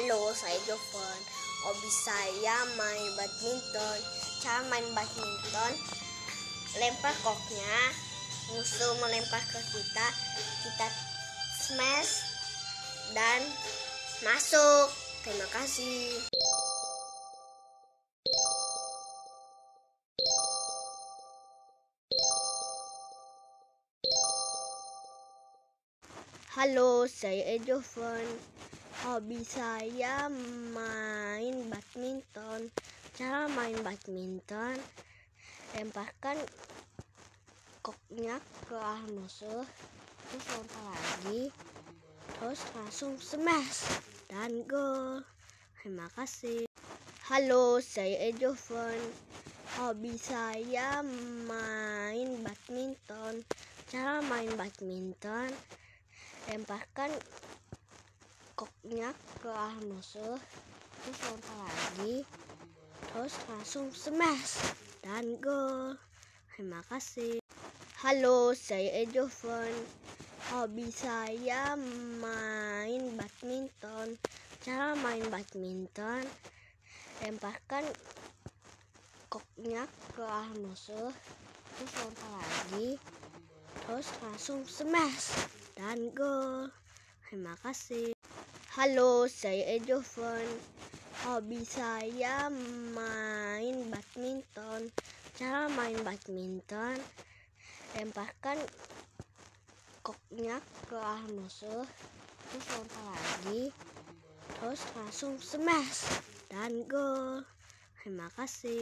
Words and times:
Halo, 0.00 0.32
saya 0.32 0.56
Jovan. 0.64 1.20
Hobi 1.60 1.90
saya 1.92 2.56
main 2.72 3.12
badminton. 3.20 4.00
Cara 4.40 4.64
main 4.72 4.88
badminton, 4.96 5.72
lempar 6.80 7.12
koknya, 7.20 7.76
musuh 8.48 8.96
melempar 8.96 9.44
ke 9.44 9.60
kita, 9.60 10.06
kita 10.64 10.88
smash 11.52 12.24
dan 13.12 13.44
masuk. 14.24 14.88
Terima 15.20 15.44
kasih. 15.52 16.16
Halo, 26.56 27.04
saya 27.04 27.60
Jovan. 27.60 28.24
Hobi 29.00 29.40
saya 29.40 30.28
main 30.76 31.56
badminton. 31.72 32.68
Cara 33.16 33.48
main 33.48 33.72
badminton, 33.80 34.76
lemparkan 35.72 36.36
koknya 37.80 38.36
ke 38.68 38.76
arah 38.76 39.00
musuh, 39.16 39.64
terus 40.28 40.46
lempar 40.52 40.92
lagi, 40.92 41.48
terus 42.36 42.60
langsung 42.76 43.16
smash 43.16 43.88
dan 44.28 44.68
gol. 44.68 45.24
Terima 45.80 46.12
kasih. 46.12 46.68
Halo, 47.24 47.80
saya 47.80 48.28
Jovan. 48.36 49.00
Hobi 49.80 50.20
saya 50.20 51.00
main 51.48 52.36
badminton. 52.44 53.48
Cara 53.88 54.20
main 54.28 54.52
badminton, 54.60 55.48
lemparkan 56.52 57.08
koknya 58.90 59.14
ke 59.38 59.46
arah 59.46 59.78
musuh 59.86 60.34
terus 60.98 61.18
lempar 61.22 61.62
lagi 61.62 62.26
terus 63.06 63.38
langsung 63.46 63.86
smash 63.94 64.66
dan 64.98 65.38
gol 65.38 65.94
terima 66.50 66.82
kasih. 66.90 67.38
Halo 68.02 68.50
saya 68.50 69.06
Jovan 69.06 69.70
hobi 70.50 70.90
saya 70.90 71.78
main 72.18 73.14
badminton. 73.14 74.18
Cara 74.58 74.98
main 74.98 75.22
badminton 75.30 76.26
lemparkan 77.22 77.86
koknya 79.30 79.86
ke 80.18 80.26
arah 80.26 80.50
musuh 80.66 81.14
terus 81.78 81.92
lempar 81.94 82.42
lagi 82.42 82.98
terus 83.86 84.10
langsung 84.18 84.66
smash 84.66 85.46
dan 85.78 86.10
gol 86.10 86.66
terima 87.30 87.54
kasih 87.62 88.18
Halo, 88.70 89.26
saya 89.26 89.82
Jovan. 89.82 90.46
Hobi 91.26 91.66
saya 91.66 92.46
main 92.94 93.90
badminton. 93.90 94.94
Cara 95.34 95.66
main 95.74 95.98
badminton, 96.06 96.94
lemparkan 97.98 98.62
koknya 100.06 100.62
ke 100.86 100.94
arah 100.94 101.18
musuh, 101.34 101.82
terus 102.46 102.66
lempar 102.78 103.10
lagi, 103.10 103.74
terus 104.54 104.86
langsung 104.94 105.34
smash 105.42 106.06
dan 106.46 106.86
gol. 106.86 107.42
Terima 107.98 108.30
kasih. 108.38 108.78